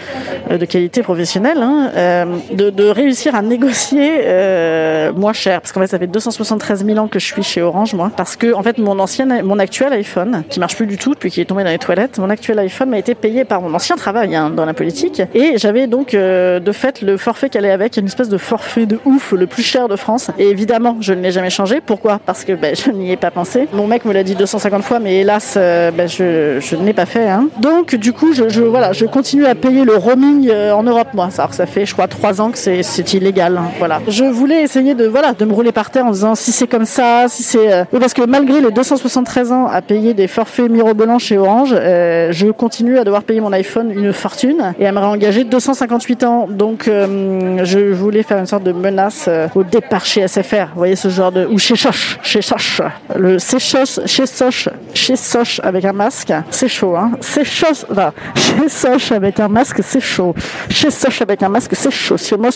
euh, 0.51 0.57
de 0.57 0.65
qualité 0.65 1.01
professionnelle. 1.03 1.59
hein, 1.61 1.91
euh, 1.95 2.25
de, 2.51 2.69
de 2.69 2.87
réussir 2.89 3.35
à 3.35 3.41
négocier 3.41 4.21
euh, 4.23 5.11
moins 5.13 5.33
cher. 5.33 5.61
Parce 5.61 5.71
qu'en 5.71 5.81
fait, 5.81 5.87
ça 5.87 5.99
fait 5.99 6.07
273 6.07 6.85
000 6.85 6.97
ans 6.99 7.07
que 7.07 7.19
je 7.19 7.25
suis 7.25 7.43
chez 7.43 7.61
Orange, 7.61 7.93
moi. 7.93 8.11
Parce 8.15 8.35
que, 8.35 8.53
en 8.53 8.63
fait, 8.63 8.77
mon 8.77 8.99
ancien, 8.99 9.25
mon 9.43 9.59
actuel 9.59 9.93
iPhone, 9.93 10.43
qui 10.49 10.59
marche 10.59 10.75
plus 10.75 10.87
du 10.87 10.97
tout 10.97 11.11
depuis 11.13 11.29
qu'il 11.31 11.41
est 11.41 11.45
tombé 11.45 11.63
dans 11.63 11.69
les 11.69 11.77
toilettes, 11.77 12.17
mon 12.19 12.29
actuel 12.29 12.59
iPhone 12.59 12.89
m'a 12.89 12.97
été 12.97 13.15
payé 13.15 13.45
par 13.45 13.61
mon 13.61 13.73
ancien 13.73 13.95
travail 13.95 14.28
dans 14.29 14.65
la 14.65 14.73
politique. 14.73 15.21
Et 15.33 15.57
j'avais 15.57 15.87
donc, 15.87 16.13
euh, 16.13 16.59
de 16.59 16.71
fait, 16.71 17.01
le 17.01 17.17
forfait 17.17 17.49
qu'elle 17.49 17.65
est 17.65 17.71
avec, 17.71 17.97
une 17.97 18.05
espèce 18.05 18.29
de 18.29 18.37
forfait 18.37 18.85
de 18.85 18.99
ouf, 19.05 19.31
le 19.31 19.47
plus 19.47 19.63
cher 19.63 19.87
de 19.87 19.95
France. 19.95 20.29
Et 20.37 20.47
évidemment, 20.49 20.97
je 21.01 21.13
ne 21.13 21.21
l'ai 21.21 21.31
jamais 21.31 21.49
changé. 21.49 21.81
Pourquoi? 21.85 22.19
Parce 22.25 22.43
que 22.45 22.53
ben, 22.53 22.75
je 22.85 22.91
n'y 22.91 23.11
ai 23.11 23.17
pas 23.17 23.31
pensé. 23.31 23.67
Mon 23.73 23.87
mec 23.87 24.05
me 24.05 24.13
l'a 24.13 24.23
dit 24.23 24.35
250 24.35 24.83
fois, 24.83 24.99
mais 24.99 25.19
hélas, 25.21 25.55
euh, 25.57 25.91
ben, 25.91 26.07
je, 26.07 26.59
je 26.59 26.75
ne 26.75 26.85
l'ai 26.85 26.93
pas 26.93 27.05
fait. 27.05 27.27
hein. 27.27 27.47
Donc, 27.59 27.95
du 27.95 28.13
coup, 28.13 28.33
je, 28.33 28.49
je, 28.49 28.61
voilà, 28.61 28.91
je 28.93 29.05
continue 29.05 29.45
à 29.45 29.55
payer 29.55 29.83
le 29.83 29.95
roaming 29.95 30.49
euh, 30.51 30.71
en 30.73 30.83
Europe, 30.83 31.09
moi. 31.13 31.29
Alors 31.37 31.53
ça 31.53 31.65
fait, 31.65 31.85
je 31.85 31.93
crois, 31.93 32.07
trois 32.07 32.41
ans 32.41 32.51
que 32.51 32.57
c'est 32.57 33.13
illégal. 33.13 33.57
hein. 33.57 33.71
Voilà. 33.79 33.99
Je 34.07 34.23
voulais 34.25 34.61
essayer 34.63 34.93
de, 34.95 35.05
voilà, 35.05 35.33
de 35.33 35.45
me 35.45 35.53
rouler 35.53 35.71
par 35.71 35.89
terre 35.89 36.05
en 36.05 36.11
disant 36.11 36.35
si 36.35 36.51
c'est 36.51 36.67
comme 36.67 36.85
ça, 36.85 37.25
si 37.27 37.43
c'est. 37.43 37.71
euh, 37.73 37.83
parce 37.99 38.13
que 38.13 38.21
malgré 38.23 38.61
les 38.61 38.71
273 38.71 39.51
ans 39.51 39.67
à 39.67 39.81
payer 39.81 40.13
des 40.13 40.27
forfaits 40.27 40.69
mirobolants 40.69 41.19
chez 41.19 41.37
Orange, 41.37 41.73
euh, 41.73 42.29
je 42.31 42.47
continue 42.47 42.97
à 42.97 43.03
devoir 43.03 43.23
payer 43.23 43.41
mon 43.41 43.51
iPhone 43.53 43.91
une 43.91 44.08
fortune 44.11 44.73
et 44.79 44.87
à 44.87 44.91
me 44.91 44.99
réengager 44.99 45.43
258 45.43 46.23
ans. 46.23 46.47
Donc, 46.49 46.87
euh, 46.87 47.63
je 47.63 47.79
voulais 47.93 48.23
faire 48.23 48.37
une 48.37 48.45
sorte 48.45 48.63
de 48.63 48.71
menace 48.71 49.25
euh, 49.27 49.47
au 49.55 49.63
départ 49.63 50.05
chez 50.05 50.27
SFR. 50.27 50.67
Vous 50.73 50.77
voyez 50.77 50.95
ce 50.95 51.09
genre 51.09 51.31
de. 51.31 51.45
Ou 51.45 51.57
chez 51.57 51.75
Soch. 51.75 52.19
Chez 52.21 52.41
Soch. 52.41 52.81
Le 53.15 53.39
Soch, 53.39 53.75
chez 54.05 54.25
Soch, 54.25 54.69
chez 54.93 55.15
Soch 55.15 55.59
avec 55.63 55.85
un 55.85 55.93
masque. 55.93 56.33
C'est 56.49 56.67
chaud, 56.67 56.95
hein. 56.95 57.11
C'est 57.21 57.43
chaud. 57.43 57.67
Chez 58.35 58.69
Soch 58.69 59.11
avec 59.11 59.39
un 59.39 59.47
masque, 59.47 59.79
c'est 59.83 59.99
chaud. 59.99 60.33
Chez 60.69 60.89
Soch 60.91 61.21
avec 61.21 61.43
un 61.43 61.49
masque, 61.49 61.71
c'est 61.75 61.91
chaud. 61.91 62.17
Sur 62.17 62.39
moi, 62.39 62.49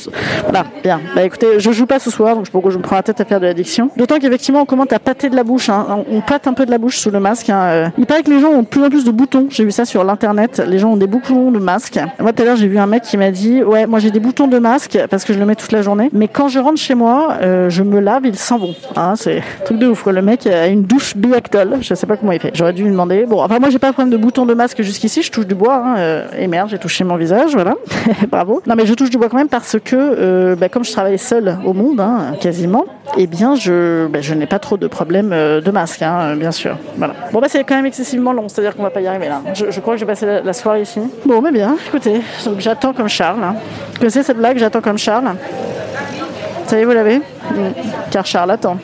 voilà, 0.43 0.65
bien. 0.83 0.99
Bah 1.15 1.23
écoutez, 1.23 1.59
je 1.59 1.71
joue 1.71 1.85
pas 1.85 1.99
ce 1.99 2.09
soir, 2.09 2.35
donc 2.35 2.45
je 2.45 2.51
je 2.71 2.77
me 2.77 2.81
prends 2.83 2.95
la 2.95 3.03
tête 3.03 3.19
à 3.21 3.25
faire 3.25 3.39
de 3.39 3.45
l'addiction. 3.45 3.89
D'autant 3.97 4.19
qu'effectivement, 4.19 4.61
on 4.61 4.65
commence 4.65 4.91
à 4.91 4.99
pâter 4.99 5.29
de 5.29 5.35
la 5.35 5.43
bouche. 5.43 5.69
Hein. 5.69 5.85
On 6.09 6.17
on 6.17 6.21
pâte 6.21 6.47
un 6.47 6.53
peu 6.53 6.65
de 6.65 6.71
la 6.71 6.77
bouche 6.77 6.97
sous 6.97 7.11
le 7.11 7.19
masque. 7.19 7.49
hein. 7.49 7.61
Euh, 7.63 7.87
Il 7.97 8.05
paraît 8.05 8.23
que 8.23 8.29
les 8.29 8.39
gens 8.39 8.49
ont 8.49 8.61
de 8.61 8.67
plus 8.67 8.83
en 8.83 8.89
plus 8.89 9.03
de 9.03 9.11
boutons. 9.11 9.47
J'ai 9.49 9.63
vu 9.65 9.71
ça 9.71 9.85
sur 9.85 10.03
l'internet. 10.03 10.61
Les 10.65 10.79
gens 10.79 10.91
ont 10.91 10.97
des 10.97 11.07
boutons 11.07 11.42
de 11.51 11.59
masque. 11.59 11.99
Moi, 12.19 12.33
tout 12.33 12.41
à 12.41 12.45
l'heure, 12.45 12.55
j'ai 12.55 12.67
vu 12.67 12.77
un 12.77 12.87
mec 12.87 13.03
qui 13.03 13.17
m'a 13.17 13.31
dit, 13.31 13.63
ouais, 13.63 13.85
moi 13.85 13.99
j'ai 13.99 14.11
des 14.11 14.19
boutons 14.19 14.47
de 14.47 14.59
masque 14.59 14.97
parce 15.09 15.23
que 15.23 15.33
je 15.33 15.39
le 15.39 15.45
mets 15.45 15.55
toute 15.55 15.71
la 15.71 15.81
journée. 15.81 16.09
Mais 16.13 16.27
quand 16.27 16.47
je 16.47 16.59
rentre 16.59 16.79
chez 16.79 16.95
moi, 16.95 17.37
euh, 17.41 17.69
je 17.69 17.83
me 17.83 17.99
lave, 17.99 18.25
il 18.25 18.37
sent 18.37 18.57
bon. 18.59 18.75
Hein, 18.95 19.13
c'est 19.15 19.37
un 19.37 19.65
truc 19.65 19.79
de 19.79 19.87
ouf. 19.87 20.03
Quoi. 20.03 20.13
Le 20.13 20.21
mec 20.21 20.47
a 20.47 20.67
une 20.67 20.83
douche 20.83 21.15
biactol. 21.15 21.77
Je 21.81 21.93
sais 21.93 22.07
pas 22.07 22.17
comment 22.17 22.31
il 22.31 22.39
fait. 22.39 22.51
J'aurais 22.53 22.73
dû 22.73 22.83
lui 22.83 22.91
demander. 22.91 23.25
Bon, 23.25 23.41
enfin 23.41 23.59
moi, 23.59 23.69
j'ai 23.69 23.79
pas 23.79 23.89
de 23.89 23.93
problème 23.93 24.11
de 24.11 24.17
boutons 24.17 24.45
de 24.45 24.53
masque 24.53 24.81
jusqu'ici. 24.81 25.21
Je 25.21 25.31
touche 25.31 25.47
du 25.47 25.55
bois. 25.55 25.75
Hein. 25.75 25.95
euh, 25.97 26.27
et 26.37 26.47
merde, 26.47 26.69
j'ai 26.69 26.79
touché 26.79 27.03
mon 27.03 27.15
visage. 27.15 27.53
Voilà. 27.53 27.75
Bravo. 28.29 28.61
Non, 28.65 28.75
mais 28.75 28.85
je 28.85 28.93
touche 28.93 29.09
du 29.09 29.17
bois 29.17 29.29
quand 29.29 29.37
même 29.37 29.49
parce 29.49 29.77
que, 29.83 29.95
euh, 29.95 30.55
bah, 30.55 30.69
comme 30.69 30.83
je 30.83 30.91
travaille 30.91 31.17
seule 31.17 31.57
au 31.65 31.73
monde, 31.73 31.99
hein, 31.99 32.33
quasiment, 32.39 32.85
eh 33.17 33.27
bien, 33.27 33.55
je, 33.55 34.07
bah, 34.07 34.21
je 34.21 34.33
n'ai 34.33 34.45
pas 34.45 34.59
trop 34.59 34.77
de 34.77 34.87
problèmes 34.87 35.31
euh, 35.33 35.61
de 35.61 35.71
masque, 35.71 36.01
hein, 36.01 36.19
euh, 36.21 36.35
bien 36.35 36.51
sûr. 36.51 36.77
Voilà. 36.97 37.13
Bon, 37.31 37.39
bah, 37.39 37.47
c'est 37.49 37.63
quand 37.63 37.75
même 37.75 37.85
excessivement 37.85 38.33
long, 38.33 38.49
c'est-à-dire 38.49 38.75
qu'on 38.75 38.83
va 38.83 38.89
pas 38.89 39.01
y 39.01 39.07
arriver 39.07 39.27
là. 39.27 39.41
Je, 39.53 39.79
crois 39.79 39.93
que 39.93 39.99
je 39.99 40.05
vais 40.05 40.11
passer 40.11 40.25
la, 40.25 40.41
la 40.41 40.53
soirée 40.53 40.81
ici. 40.81 40.99
Bon, 41.25 41.32
mais 41.41 41.51
bien, 41.51 41.75
écoutez, 41.87 42.21
donc 42.45 42.59
j'attends 42.59 42.93
comme 42.93 43.09
Charles. 43.09 43.43
Hein. 43.43 43.55
Vous 43.93 43.99
connaissez 43.99 44.23
cette 44.23 44.37
blague, 44.37 44.57
j'attends 44.57 44.81
comme 44.81 44.97
Charles? 44.97 45.35
Ça 46.67 46.77
y 46.77 46.81
est, 46.81 46.85
vous 46.85 46.91
l'avez? 46.91 47.17
Mm. 47.17 47.21
Car 48.11 48.25
Charles 48.25 48.51
attend. 48.51 48.77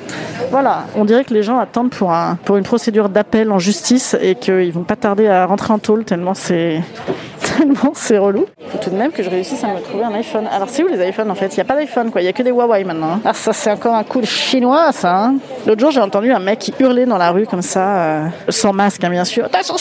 Voilà, 0.51 0.85
on 0.95 1.05
dirait 1.05 1.23
que 1.23 1.33
les 1.33 1.43
gens 1.43 1.59
attendent 1.59 1.91
pour, 1.91 2.13
pour 2.45 2.57
une 2.57 2.63
procédure 2.63 3.09
d'appel 3.09 3.51
en 3.51 3.59
justice 3.59 4.15
et 4.19 4.35
qu'ils 4.35 4.71
vont 4.71 4.83
pas 4.83 4.95
tarder 4.95 5.27
à 5.27 5.45
rentrer 5.45 5.73
en 5.73 5.79
tôle 5.79 6.05
tellement 6.05 6.33
c'est 6.33 6.81
tellement 7.59 7.91
c'est 7.93 8.17
relou. 8.17 8.45
Faut 8.69 8.77
tout 8.77 8.89
de 8.89 8.95
même 8.95 9.11
que 9.11 9.21
je 9.23 9.29
réussisse 9.29 9.63
à 9.63 9.67
me 9.67 9.79
trouver 9.81 10.03
un 10.03 10.13
iPhone. 10.13 10.47
Alors 10.51 10.69
c'est 10.69 10.83
où 10.83 10.87
les 10.87 11.07
iPhones 11.07 11.29
en 11.31 11.35
fait? 11.35 11.47
Il 11.47 11.55
n'y 11.55 11.61
a 11.61 11.65
pas 11.65 11.75
d'iPhone 11.75 12.11
quoi, 12.11 12.21
il 12.21 12.25
y 12.25 12.27
a 12.27 12.33
que 12.33 12.43
des 12.43 12.51
Huawei 12.51 12.83
maintenant. 12.83 13.13
hein. 13.13 13.21
Ah 13.25 13.33
ça 13.33 13.53
c'est 13.53 13.71
encore 13.71 13.95
un 13.95 14.03
coup 14.03 14.21
de 14.21 14.25
chinois 14.25 14.91
ça. 14.91 15.15
hein. 15.25 15.35
L'autre 15.67 15.79
jour 15.81 15.91
j'ai 15.91 15.99
entendu 16.01 16.31
un 16.31 16.39
mec 16.39 16.59
qui 16.59 16.73
hurlait 16.79 17.05
dans 17.05 17.17
la 17.17 17.31
rue 17.31 17.45
comme 17.45 17.61
ça, 17.61 18.01
euh, 18.01 18.27
sans 18.49 18.73
masque 18.73 19.03
hein, 19.03 19.09
bien 19.09 19.25
sûr. 19.25 19.45
Attention, 19.45 19.75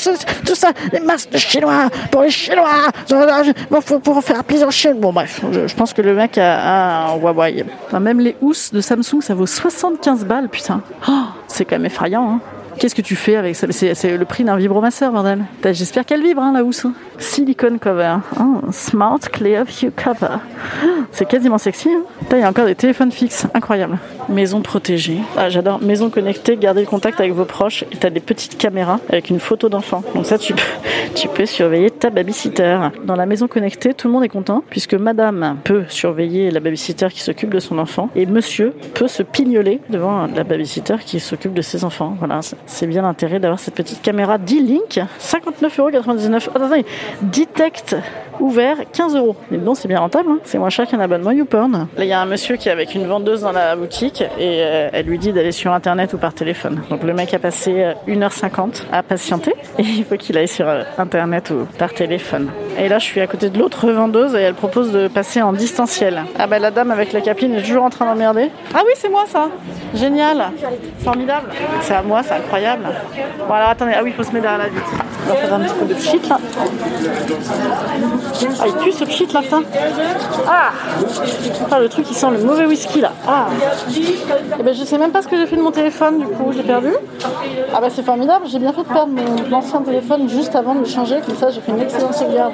tout 0.47 0.55
ça, 0.55 0.69
les 0.93 1.01
masques 1.01 1.31
de 1.31 1.39
chinois 1.39 1.89
pour 2.11 2.23
les 2.23 2.31
chinois. 2.31 2.89
Bon, 3.71 3.81
faut 3.81 3.99
pour 3.99 4.23
faire 4.23 4.43
plaisir 4.45 4.69
aux 4.69 4.71
Chinois. 4.73 4.97
Bon 5.01 5.13
bref, 5.13 5.41
je, 5.53 5.67
je 5.67 5.75
pense 5.75 5.93
que 5.93 6.03
le 6.03 6.15
mec 6.15 6.39
a, 6.39 6.59
a 6.59 7.13
un 7.13 7.17
Huawei. 7.19 7.65
Enfin, 7.87 8.01
même 8.01 8.21
les 8.21 8.37
housses 8.41 8.73
de 8.73 8.81
Samsung 8.81 9.21
ça 9.21 9.35
vaut 9.35 9.47
75 9.47 10.25
balles 10.25 10.49
putain. 10.49 10.81
Oh, 11.09 11.13
c'est 11.47 11.65
quand 11.65 11.77
même 11.77 11.87
effrayant. 11.87 12.29
Hein. 12.35 12.41
Qu'est-ce 12.79 12.95
que 12.95 13.03
tu 13.03 13.17
fais 13.17 13.35
avec 13.35 13.57
ça 13.57 13.67
C'est 13.73 14.17
le 14.17 14.25
prix 14.25 14.45
d'un 14.45 14.57
vibromasseur, 14.57 15.11
bordel. 15.11 15.45
J'espère 15.65 16.05
qu'elle 16.05 16.23
vibre, 16.23 16.43
hein, 16.43 16.53
la 16.53 16.63
housse. 16.63 16.87
Silicone 17.19 17.81
cover. 17.81 18.19
Oh, 18.39 18.61
smart 18.71 19.19
Clear 19.33 19.65
View 19.65 19.91
cover. 19.91 20.37
C'est 21.11 21.27
quasiment 21.27 21.59
sexy. 21.59 21.89
Hein. 21.91 22.03
Il 22.31 22.39
y 22.39 22.43
a 22.43 22.49
encore 22.49 22.67
des 22.67 22.77
téléphones 22.77 23.11
fixes. 23.11 23.47
Incroyable. 23.53 23.99
Maison 24.29 24.63
protégée. 24.63 25.19
Ah, 25.37 25.49
j'adore. 25.49 25.83
Maison 25.83 26.09
connectée, 26.09 26.57
garder 26.57 26.83
le 26.83 26.87
contact 26.87 27.19
avec 27.19 27.33
vos 27.33 27.45
proches. 27.45 27.85
Et 27.91 27.97
t'as 27.97 28.11
des 28.11 28.21
petites 28.21 28.57
caméras 28.57 29.01
avec 29.09 29.31
une 29.31 29.41
photo 29.41 29.69
d'enfant. 29.69 30.05
Donc 30.15 30.27
ça, 30.27 30.39
tu 30.39 30.55
peux, 30.55 30.63
tu 31.17 31.27
peux 31.27 31.47
surveiller 31.47 31.91
ta 31.91 32.11
babysitter. 32.11 32.79
Dans 33.05 33.17
la 33.17 33.27
maison 33.27 33.49
connectée, 33.49 33.93
tout 33.93 34.07
le 34.07 34.13
monde 34.13 34.25
est 34.25 34.29
content 34.29 34.63
puisque 34.71 34.95
madame 34.95 35.57
peut 35.65 35.85
surveiller 35.89 36.53
la 36.53 36.61
babysitter 36.61 37.09
qui 37.09 37.23
s'occupe 37.23 37.53
de 37.53 37.59
son 37.59 37.79
enfant 37.79 38.11
et 38.15 38.27
monsieur 38.27 38.75
peut 38.95 39.09
se 39.09 39.25
pignoler 39.25 39.81
devant 39.91 40.27
la 40.27 40.45
babysitter 40.45 40.97
qui 41.05 41.19
s'occupe 41.19 41.55
de 41.55 41.63
ses 41.63 41.85
enfants. 41.85 42.15
Voilà, 42.19 42.41
c'est- 42.69 42.87
bien 42.87 43.03
l'intérêt 43.03 43.39
d'avoir 43.41 43.59
cette 43.59 43.75
petite 43.75 44.01
caméra 44.03 44.39
D-Link. 44.39 45.01
59,99€. 45.19 46.49
Oh, 46.55 46.57
attendez, 46.57 46.85
Detect 47.23 47.97
ouvert 48.41 48.77
15 48.93 49.17
euros. 49.17 49.35
Mais 49.51 49.59
bon, 49.59 49.75
c'est 49.75 49.89
bien 49.89 49.99
rentable, 49.99 50.29
hein. 50.31 50.39
c'est 50.45 50.59
moins 50.59 50.71
cher 50.71 50.87
qu'un 50.87 51.01
abonnement 51.01 51.33
YouPorn. 51.33 51.89
Là, 51.97 52.05
il 52.05 52.09
y 52.09 52.13
a 52.13 52.21
un 52.21 52.27
monsieur 52.27 52.57
qui 52.57 52.69
est 52.69 52.73
avec 52.73 52.95
une 52.95 53.07
vendeuse 53.07 53.41
dans 53.43 53.51
la 53.53 53.75
boutique 53.75 54.23
et 54.39 54.63
euh, 54.63 54.91
elle 54.93 55.07
lui 55.07 55.19
dit 55.19 55.33
d'aller 55.33 55.51
sur 55.53 55.73
internet 55.73 56.13
ou 56.15 56.19
par 56.19 56.33
téléphone. 56.35 56.81
Donc 56.89 57.03
le 57.03 57.13
mec 57.15 57.35
a 57.35 57.39
passé 57.41 57.83
euh, 57.83 57.93
1h50 58.07 58.85
à 58.93 59.03
patienter 59.03 59.55
et 59.79 59.83
il 59.83 60.05
faut 60.05 60.17
qu'il 60.17 60.39
aille 60.39 60.47
sur 60.49 60.69
euh, 60.69 60.83
internet 60.99 61.51
ou 61.51 61.67
par 61.79 61.93
téléphone. 61.93 62.49
Et 62.79 62.89
là, 62.89 62.99
je 63.01 63.05
suis 63.05 63.21
à 63.21 63.27
côté 63.27 63.51
de 63.51 63.59
l'autre 63.59 63.91
vendeuse 63.91 64.35
et 64.37 64.41
elle 64.41 64.55
propose 64.55 64.93
de 64.93 65.09
passer 65.09 65.43
en 65.43 65.53
distanciel. 65.53 66.23
Ah 66.39 66.47
bah 66.47 66.61
la 66.61 66.71
dame 66.71 66.93
avec 66.93 67.13
la 67.13 67.21
capine 67.21 67.55
est 67.57 67.63
toujours 67.63 67.83
en 67.83 67.91
train 67.91 68.07
d'emmerder. 68.07 68.51
Ah 68.73 68.83
oui, 68.87 68.93
c'est 68.95 69.09
moi 69.09 69.25
ça. 69.27 69.49
Génial. 69.95 70.51
Formidable. 71.01 71.49
C'est 71.83 71.95
à 71.95 72.03
moi, 72.03 72.23
c'est 72.23 72.35
incroyable. 72.35 72.58
Alors 72.67 73.69
attendez, 73.71 73.93
ah 73.97 74.01
oui, 74.03 74.11
il 74.11 74.17
faut 74.17 74.23
se 74.23 74.33
mettre 74.33 74.43
derrière 74.43 74.59
la 74.59 74.69
vitre. 74.69 74.91
On 75.27 75.29
va 75.31 75.37
faire 75.37 75.55
un 75.55 75.61
petit 75.61 75.75
peu 75.75 75.87
de 75.87 75.95
pchit 75.95 76.29
là. 76.29 76.39
Ah, 78.61 78.65
il 78.67 78.73
pue 78.75 78.93
ce 78.93 79.05
pchit 79.05 79.27
là, 79.33 79.41
putain. 79.43 79.63
Ah 80.47 80.71
Ah, 81.71 81.81
le 81.81 81.89
truc 81.89 82.07
qui 82.07 82.15
sent 82.15 82.27
le 82.31 82.39
mauvais 82.45 82.67
whisky 82.67 83.01
là. 83.01 83.13
Ah 83.27 83.47
Eh 84.59 84.63
ben 84.63 84.75
je 84.75 84.85
sais 84.85 84.99
même 84.99 85.11
pas 85.11 85.23
ce 85.23 85.29
que 85.29 85.37
j'ai 85.37 85.47
fait 85.47 85.57
de 85.57 85.63
mon 85.63 85.71
téléphone 85.71 86.19
du 86.21 86.27
coup, 86.27 86.53
j'ai 86.53 86.63
perdu. 86.63 86.93
Ah 87.75 87.81
bah 87.81 87.89
c'est 87.91 88.05
formidable, 88.05 88.47
j'ai 88.49 88.59
bien 88.59 88.73
fait 88.73 88.83
de 88.83 88.89
perdre 88.89 89.13
mon 89.13 89.53
ancien 89.57 89.81
téléphone 89.83 90.29
juste 90.29 90.55
avant 90.57 90.75
de 90.75 90.81
le 90.81 90.87
changer, 90.87 91.17
comme 91.27 91.37
ça 91.37 91.51
j'ai 91.51 91.61
fait 91.61 91.73
une 91.73 91.81
excellente 91.81 92.15
sauvegarde. 92.15 92.53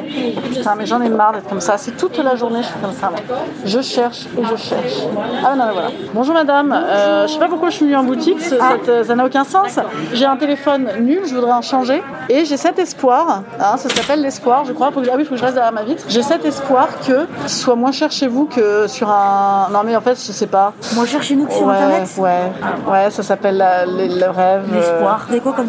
Putain 0.52 0.74
mais 0.76 0.86
j'en 0.86 1.00
ai 1.02 1.08
marre 1.08 1.32
d'être 1.32 1.48
comme 1.48 1.60
ça, 1.60 1.76
c'est 1.78 1.96
toute 1.96 2.16
la 2.18 2.34
journée 2.36 2.60
je 2.62 2.66
suis 2.68 2.80
comme 2.80 2.92
ça 2.94 3.10
moi. 3.10 3.20
Je 3.64 3.80
cherche 3.80 4.26
et 4.38 4.42
je 4.44 4.56
cherche. 4.56 5.02
Ah 5.44 5.54
non 5.56 5.64
mais 5.66 5.72
voilà. 5.72 5.88
Bonjour 6.14 6.34
madame, 6.34 6.72
euh, 6.72 7.26
je 7.26 7.32
sais 7.32 7.38
pas 7.38 7.48
pourquoi 7.48 7.70
je 7.70 7.76
suis 7.76 7.84
venue 7.84 7.96
en 7.96 8.04
boutique, 8.04 8.40
cette- 8.40 8.88
euh, 8.88 9.04
ça 9.04 9.14
n'a 9.14 9.24
aucun 9.26 9.44
sens. 9.44 9.78
J'ai 10.12 10.24
un 10.26 10.36
téléphone 10.36 10.88
nul, 11.00 11.20
je 11.26 11.34
voudrais 11.34 11.52
en 11.52 11.62
changer 11.62 12.02
et 12.28 12.44
j'ai 12.44 12.56
cet 12.56 12.78
espoir, 12.78 13.42
hein, 13.60 13.76
ça 13.76 13.88
s'appelle 13.88 14.20
l'espoir 14.24 14.64
je 14.64 14.72
crois, 14.72 14.90
Faut 14.90 15.00
que- 15.00 15.06
ah 15.08 15.14
oui 15.16 15.22
il 15.22 15.26
faut 15.26 15.34
que 15.34 15.40
je 15.40 15.44
reste 15.44 15.54
derrière 15.54 15.72
ma 15.72 15.84
vitre. 15.84 16.04
J'ai 16.08 16.22
cet 16.22 16.44
espoir 16.44 16.88
que 17.06 17.26
ce 17.46 17.54
soit 17.56 17.76
moins 17.76 17.92
cher 17.92 18.10
chez 18.10 18.26
vous 18.26 18.46
que 18.46 18.86
sur 18.88 19.08
un... 19.10 19.68
Non 19.72 19.80
mais 19.84 19.94
en 19.94 20.00
fait 20.00 20.16
je 20.16 20.32
sais 20.32 20.46
pas. 20.48 20.72
Moi, 20.94 21.06
cherche 21.06 21.26
chez 21.28 21.36
nous 21.36 21.46
que 21.46 21.52
sur 21.52 21.66
ouais, 21.66 21.74
internet. 21.74 22.08
ouais, 22.18 22.40
ouais, 22.90 23.10
ça 23.10 23.22
s'appelle 23.22 23.58
le, 23.86 24.26
rêve. 24.30 24.64
euh, 24.72 24.76
L'espoir. 24.76 25.26
Quoi 25.42 25.52
comme 25.52 25.68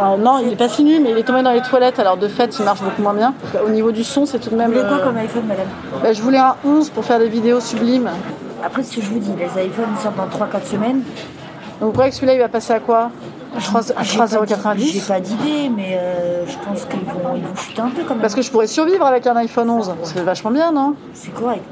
ah, 0.00 0.16
non, 0.18 0.38
il 0.42 0.52
est 0.52 0.56
pas 0.56 0.68
fini, 0.68 0.98
mais 1.00 1.10
il 1.10 1.18
est 1.18 1.22
tombé 1.22 1.42
dans 1.42 1.52
les 1.52 1.60
toilettes, 1.60 1.98
alors 1.98 2.16
de 2.16 2.28
fait, 2.28 2.58
il 2.58 2.64
marche 2.64 2.80
beaucoup 2.82 3.02
moins 3.02 3.14
bien. 3.14 3.34
Au 3.64 3.70
niveau 3.70 3.92
du 3.92 4.04
son, 4.04 4.26
c'est 4.26 4.38
tout 4.38 4.50
de 4.50 4.56
même. 4.56 4.68
Vous 4.72 4.78
voulez 4.78 4.88
quoi 4.88 4.98
euh, 4.98 5.04
comme 5.04 5.16
iPhone, 5.16 5.44
madame 5.46 5.66
bah, 6.02 6.12
je 6.12 6.22
voulais 6.22 6.38
un 6.38 6.54
11 6.64 6.90
pour 6.90 7.04
faire 7.04 7.18
des 7.18 7.28
vidéos 7.28 7.60
sublimes. 7.60 8.08
Après, 8.64 8.82
ce 8.82 8.96
que 8.96 9.02
je 9.02 9.08
vous 9.08 9.18
dis, 9.18 9.32
les 9.38 9.64
iPhones 9.64 9.96
sortent 10.02 10.16
dans 10.16 10.26
3-4 10.46 10.64
semaines. 10.70 11.02
Donc 11.80 11.88
vous 11.88 11.92
croyez 11.92 12.10
que 12.10 12.16
celui-là, 12.16 12.34
il 12.34 12.40
va 12.40 12.48
passer 12.48 12.72
à 12.72 12.80
quoi? 12.80 13.10
À 13.56 13.60
3 13.60 13.80
à 13.98 14.02
J'ai 14.02 14.18
pas 14.18 14.26
d- 14.26 14.36
3,90 14.36 14.92
J'ai 14.92 15.00
pas 15.00 15.20
d'idée, 15.20 15.68
mais 15.74 15.98
euh, 16.00 16.44
je 16.46 16.56
pense 16.66 16.84
qu'ils 16.84 17.00
vont, 17.00 17.34
ils 17.36 17.42
vont 17.42 17.56
chuter 17.56 17.80
un 17.82 17.88
peu 17.90 18.02
quand 18.02 18.14
même. 18.14 18.20
Parce 18.20 18.34
que 18.34 18.42
je 18.42 18.50
pourrais 18.50 18.66
survivre 18.66 19.04
avec 19.04 19.26
un 19.26 19.36
iPhone 19.36 19.68
11. 19.70 19.92
C'est 20.04 20.20
vachement 20.22 20.50
bien, 20.50 20.72
non? 20.72 20.94
C'est 21.14 21.34
correct. 21.34 21.64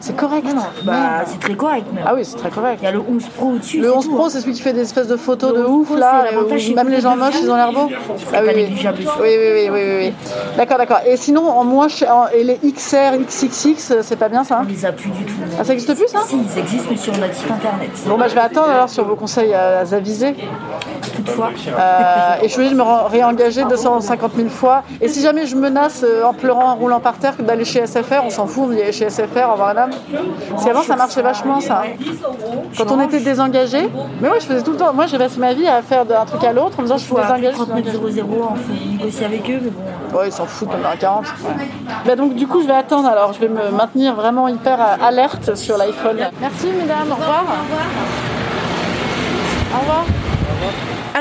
C'est 0.00 0.14
correct. 0.14 0.46
Non, 0.46 0.54
non, 0.54 0.62
bah, 0.84 1.24
c'est 1.26 1.40
très 1.40 1.54
correct 1.54 1.86
même. 1.92 2.04
Ah 2.06 2.14
oui, 2.14 2.24
c'est 2.24 2.36
très 2.36 2.50
correct. 2.50 2.78
Il 2.82 2.84
y 2.84 2.88
a 2.88 2.92
le 2.92 3.00
11 3.00 3.24
Pro 3.36 3.46
au-dessus. 3.52 3.78
Le 3.80 3.88
c'est 3.90 3.96
11 3.96 4.04
tout, 4.04 4.14
Pro, 4.14 4.24
hein. 4.24 4.28
c'est 4.30 4.40
celui 4.40 4.52
qui 4.52 4.60
fait 4.62 4.72
des 4.74 4.82
espèces 4.82 5.08
de 5.08 5.16
photos 5.16 5.54
de 5.54 5.62
11 5.64 5.68
ouf, 5.80 5.86
Pro, 5.88 5.96
là. 5.96 6.24
où 6.38 6.74
même 6.74 6.88
les 6.90 7.00
gens 7.00 7.16
moches, 7.16 7.34
ils 7.42 7.50
ont 7.50 7.56
l'air 7.56 7.72
beaux. 7.72 7.88
Ah 8.32 8.38
oui, 8.42 8.50
oui. 8.54 8.86
Oui, 8.86 9.28
oui, 9.38 9.70
oui, 9.72 9.80
oui. 9.98 10.12
D'accord, 10.56 10.78
d'accord. 10.78 10.98
Et 11.06 11.16
sinon, 11.16 11.48
en 11.48 11.64
moins 11.64 11.88
et 12.34 12.44
les 12.44 12.58
XR, 12.72 13.18
XXX, 13.26 14.02
c'est 14.02 14.16
pas 14.16 14.28
bien 14.28 14.44
ça 14.44 14.60
On 14.62 14.68
les 14.68 14.84
a 14.84 14.92
plus 14.92 15.10
du 15.10 15.24
tout. 15.24 15.32
Ah, 15.58 15.64
ça 15.64 15.72
existe 15.72 15.94
plus, 15.94 16.08
ça? 16.08 16.20
Si, 16.26 16.36
ils 16.36 16.58
existent, 16.58 16.88
mais 16.90 16.96
sur 16.96 17.16
notre 17.18 17.34
site 17.34 17.50
internet. 17.50 17.90
Bon, 18.06 18.18
bah, 18.18 18.28
je 18.28 18.34
vais 18.34 18.40
attendre 18.40 18.68
alors 18.68 18.88
sur 18.90 19.04
vos 19.04 19.16
conseils 19.16 19.54
à, 19.54 19.78
à 19.80 19.84
Euh, 21.78 22.36
et 22.42 22.44
je 22.44 22.48
suis 22.48 22.56
obligée 22.60 22.74
de 22.74 22.78
me 22.80 23.08
réengager 23.08 23.64
250 23.64 24.32
000 24.36 24.48
fois. 24.48 24.82
Et 25.00 25.08
si 25.08 25.20
jamais 25.22 25.46
je 25.46 25.56
menace 25.56 26.04
euh, 26.04 26.24
en 26.24 26.32
pleurant, 26.34 26.70
en 26.70 26.76
roulant 26.76 27.00
par 27.00 27.14
terre, 27.18 27.36
que 27.36 27.42
d'aller 27.42 27.64
chez 27.64 27.86
SFR, 27.86 28.22
on 28.24 28.30
s'en 28.30 28.46
fout, 28.46 28.64
on 28.68 28.72
y 28.72 28.80
est 28.80 28.92
chez 28.92 29.08
SFR, 29.10 29.48
au 29.48 29.52
revoir 29.52 29.68
madame. 29.68 29.90
Parce 30.50 30.64
qu'avant, 30.64 30.82
ça 30.82 30.96
marchait 30.96 31.22
vachement, 31.22 31.60
ça. 31.60 31.82
Quand 32.76 32.90
on 32.92 33.00
était 33.00 33.20
désengagé, 33.20 33.88
mais 34.20 34.28
ouais, 34.28 34.40
je 34.40 34.46
faisais 34.46 34.62
tout 34.62 34.72
le 34.72 34.76
temps. 34.78 34.92
Moi, 34.92 35.06
j'ai 35.06 35.18
passé 35.18 35.38
ma 35.38 35.52
vie 35.54 35.66
à 35.66 35.82
faire 35.82 36.04
d'un 36.04 36.24
truc 36.24 36.42
à 36.44 36.52
l'autre 36.52 36.78
en 36.78 36.82
me 36.82 36.86
disant 36.86 36.98
je 36.98 37.04
suis 37.04 37.14
désengagée. 37.14 37.50
je 37.50 37.56
suis 37.56 37.66
39 37.66 37.84
désengagée. 37.84 38.20
00, 38.22 38.48
on 38.50 38.54
fait 38.54 38.86
négocier 38.98 39.26
avec 39.26 39.50
eux, 39.50 39.60
mais 39.62 39.70
bon. 39.70 40.18
Ouais, 40.18 40.28
ils 40.28 40.32
s'en 40.32 40.46
foutent, 40.46 40.68
on 40.72 40.84
est 40.84 40.92
à 40.92 40.96
40. 40.96 41.24
ouais. 41.24 41.66
Bah, 42.06 42.16
donc, 42.16 42.34
du 42.34 42.46
coup, 42.46 42.62
je 42.62 42.66
vais 42.66 42.74
attendre. 42.74 43.08
Alors, 43.08 43.32
je 43.32 43.40
vais 43.40 43.48
me 43.48 43.70
maintenir 43.70 44.14
vraiment 44.14 44.48
hyper 44.48 44.80
euh, 44.80 45.04
alerte 45.06 45.54
sur 45.54 45.76
l'iPhone. 45.76 46.18
Merci, 46.40 46.66
mesdames. 46.68 47.10
Au 47.10 47.14
revoir. 47.14 47.42
Au 47.44 47.62
revoir. 47.62 48.35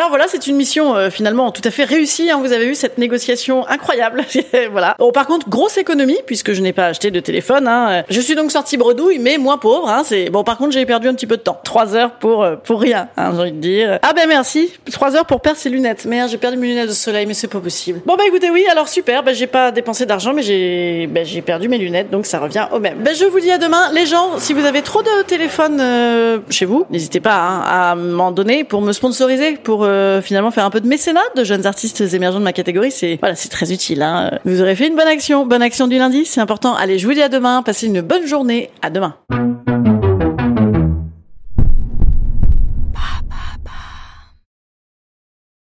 Alors 0.06 0.12
voilà, 0.12 0.28
c'est 0.28 0.46
une 0.46 0.56
mission 0.56 0.96
euh, 0.96 1.10
finalement 1.10 1.50
tout 1.52 1.64
à 1.66 1.72
fait 1.72 1.84
réussie. 1.84 2.30
hein. 2.30 2.38
Vous 2.40 2.54
avez 2.54 2.68
eu 2.68 2.76
cette 2.76 3.00
négociation 3.00 3.68
incroyable. 3.68 4.24
voilà. 4.72 4.96
Bon, 5.00 5.12
par 5.12 5.26
contre, 5.26 5.50
grosse 5.50 5.80
économie 5.80 6.20
puisque 6.28 6.54
je 6.54 6.62
n'ai 6.62 6.74
pas 6.74 6.86
acheté 6.86 7.10
de 7.10 7.20
téléphone. 7.20 7.68
hein. 7.68 8.04
Je 8.08 8.22
suis 8.22 8.36
donc 8.36 8.52
sortie 8.52 8.78
bredouille, 8.78 9.18
mais 9.18 9.40
moins 9.40 9.58
pauvre. 9.58 9.90
Hein. 9.90 10.04
Bon. 10.32 10.44
Par 10.44 10.60
contre, 10.60 10.74
j'ai 10.74 10.86
perdu 10.86 11.08
un 11.08 11.16
petit 11.16 11.26
peu 11.26 11.38
de 11.38 11.42
temps. 11.42 11.60
Trois 11.64 11.96
heures 11.96 12.12
pour 12.12 12.44
euh, 12.44 12.56
pour 12.56 12.82
rien. 12.82 13.08
J'ai 13.18 13.24
envie 13.24 13.52
de 13.52 13.58
dire. 13.58 13.98
Ah 14.04 14.14
ben 14.16 14.28
merci. 14.30 14.72
Trois 14.92 15.16
heures 15.16 15.26
pour 15.26 15.42
perdre 15.42 15.58
ses 15.58 15.70
lunettes. 15.72 16.06
Merde, 16.06 16.30
j'ai 16.30 16.38
perdu 16.38 16.58
mes 16.58 16.68
lunettes 16.68 16.90
de 16.90 16.94
soleil, 16.94 17.26
mais 17.26 17.34
c'est 17.34 17.48
pas 17.48 17.60
possible. 17.60 18.02
Bon 18.06 18.16
bah 18.16 18.26
écoutez, 18.28 18.52
oui. 18.52 18.64
Alors 18.72 18.88
super. 18.88 19.24
Bah, 19.24 19.34
j'ai 19.34 19.48
pas 19.48 19.72
dépensé 19.72 20.06
d'argent, 20.06 20.34
mais 20.36 20.44
j'ai 20.44 21.08
bah, 21.08 21.24
j'ai 21.24 21.42
perdu 21.42 21.68
mes 21.68 21.80
lunettes, 21.80 22.12
donc 22.12 22.28
ça 22.28 22.38
revient 22.38 22.68
au 22.72 22.78
même. 22.78 23.00
Bah, 23.00 23.14
je 23.16 23.26
vous 23.26 23.40
dis 23.40 23.50
à 23.50 23.58
demain, 23.58 23.92
les 23.92 24.06
gens. 24.06 24.38
Si 24.38 24.54
vous 24.54 24.66
avez 24.68 24.84
trop 24.84 25.02
de 25.02 25.24
téléphones 25.26 25.80
euh, 25.82 26.38
chez 26.52 26.66
vous, 26.66 26.86
n'hésitez 26.92 27.22
pas 27.22 27.64
à 27.66 27.96
m'en 27.96 28.32
donner 28.32 28.64
pour 28.66 28.84
me 28.84 28.92
sponsoriser, 28.92 29.54
pour 29.54 29.84
euh, 29.96 30.22
finalement 30.22 30.52
faire 30.52 30.66
un 30.66 30.70
peu 30.70 30.82
de 30.82 30.88
mécénat 30.88 31.22
de 31.36 31.44
jeunes 31.44 31.66
artistes 31.66 32.02
émergents 32.14 32.40
de 32.40 32.44
ma 32.44 32.54
catégorie. 32.54 32.92
C'est 32.92 33.18
voilà, 33.20 33.36
c'est 33.36 33.50
très 33.50 33.72
utile. 33.72 34.02
Hein. 34.02 34.40
Vous 34.46 34.62
aurez 34.62 34.76
fait 34.76 34.88
une 34.88 34.96
bonne 34.96 35.08
action, 35.08 35.46
bonne 35.46 35.62
action 35.62 35.88
du 35.88 35.98
lundi, 35.98 36.26
c'est 36.26 36.42
important. 36.42 36.76
Allez, 36.76 37.00
je 37.00 37.08
vous 37.08 37.14
dis 37.14 37.22
à 37.22 37.30
demain. 37.30 37.64
Passez 37.64 37.88
une 37.88 38.02
bonne 38.02 38.28
journée. 38.28 38.70
À 38.82 38.90
demain. 38.90 39.16